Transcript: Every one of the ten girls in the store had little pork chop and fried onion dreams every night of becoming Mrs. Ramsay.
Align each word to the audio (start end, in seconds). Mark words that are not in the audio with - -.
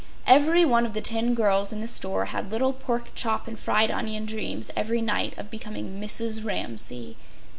Every 0.25 0.65
one 0.65 0.87
of 0.87 0.93
the 0.93 0.99
ten 1.01 1.35
girls 1.35 1.71
in 1.71 1.79
the 1.79 1.87
store 1.87 2.25
had 2.25 2.49
little 2.49 2.73
pork 2.73 3.11
chop 3.13 3.47
and 3.47 3.59
fried 3.59 3.91
onion 3.91 4.25
dreams 4.25 4.71
every 4.75 4.99
night 4.99 5.37
of 5.37 5.51
becoming 5.51 6.01
Mrs. 6.01 6.43
Ramsay. 6.43 7.15